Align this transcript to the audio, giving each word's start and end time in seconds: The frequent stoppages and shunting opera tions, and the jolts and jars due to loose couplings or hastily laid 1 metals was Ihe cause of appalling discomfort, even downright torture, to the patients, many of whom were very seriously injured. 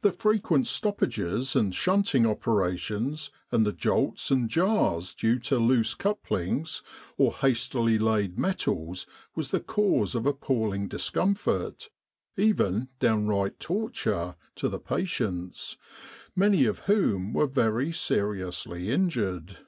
The 0.00 0.12
frequent 0.12 0.66
stoppages 0.66 1.54
and 1.54 1.74
shunting 1.74 2.24
opera 2.24 2.74
tions, 2.78 3.30
and 3.50 3.66
the 3.66 3.72
jolts 3.74 4.30
and 4.30 4.48
jars 4.48 5.12
due 5.12 5.38
to 5.40 5.58
loose 5.58 5.92
couplings 5.92 6.82
or 7.18 7.34
hastily 7.34 7.98
laid 7.98 8.36
1 8.36 8.40
metals 8.40 9.06
was 9.36 9.52
Ihe 9.52 9.66
cause 9.66 10.14
of 10.14 10.24
appalling 10.24 10.88
discomfort, 10.88 11.90
even 12.34 12.88
downright 12.98 13.60
torture, 13.60 14.36
to 14.54 14.70
the 14.70 14.80
patients, 14.80 15.76
many 16.34 16.64
of 16.64 16.78
whom 16.88 17.34
were 17.34 17.46
very 17.46 17.92
seriously 17.92 18.90
injured. 18.90 19.58